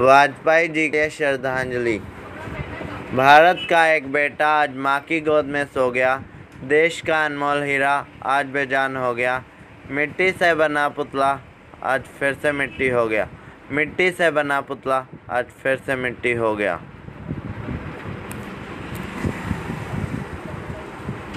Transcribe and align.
वाजपेयी 0.00 0.68
जी 0.68 0.88
के 0.88 1.08
श्रद्धांजलि। 1.10 1.98
भारत 3.14 3.66
का 3.70 3.86
एक 3.86 4.06
बेटा 4.12 4.46
आज 4.48 4.76
माँ 4.76 5.00
की 5.00 5.20
गोद 5.20 5.44
में 5.44 5.64
सो 5.64 5.90
गया। 5.90 6.16
देश 6.64 7.00
का 7.00 7.24
अनमोल 7.24 7.62
हीरा 7.62 8.06
आज 8.22 8.46
बेजान 8.46 8.96
हो 8.96 9.12
गया। 9.14 9.42
मिट्टी 9.90 10.30
से 10.32 10.54
बना 10.54 10.88
पुतला 10.88 11.30
आज 11.82 12.04
फिर 12.18 12.34
से 12.34 12.52
मिट्टी 12.52 12.88
हो 12.88 13.06
गया। 13.08 13.28
मिट्टी 13.70 14.10
से 14.10 14.30
बना 14.30 14.60
पुतला 14.60 15.06
आज 15.30 15.44
फिर 15.62 15.76
से 15.76 15.96
मिट्टी 15.96 16.32
हो 16.32 16.54
गया। 16.56 16.80